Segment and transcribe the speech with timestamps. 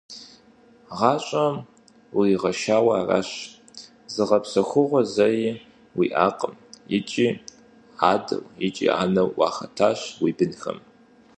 [0.97, 1.55] ГъащӀэм
[2.15, 3.29] уригъэшауэ аращ,
[4.13, 5.41] зыгъэпсэхугъуэ зэи
[5.97, 6.53] уиӀакъым,
[6.97, 7.27] икӀи
[8.11, 10.77] адэу икӀи анэу уахэтащ уи бынхэм.